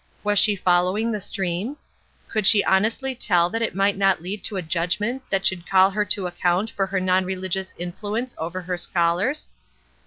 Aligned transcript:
Was 0.23 0.39
she 0.39 0.55
following 0.55 1.11
the 1.11 1.21
stream? 1.21 1.77
Could 2.27 2.47
she 2.47 2.63
honestly 2.63 3.13
tell 3.13 3.51
that 3.51 3.61
it 3.61 3.75
might 3.75 3.95
not 3.95 4.19
lead 4.19 4.43
to 4.45 4.55
a 4.57 4.63
judgment 4.63 5.21
that 5.29 5.45
should 5.45 5.69
call 5.69 5.91
her 5.91 6.05
to 6.05 6.25
account 6.25 6.71
for 6.71 6.87
her 6.87 6.99
non 6.99 7.23
religious 7.23 7.75
influence 7.77 8.33
over 8.39 8.61
her 8.61 8.77
scholars? 8.77 9.47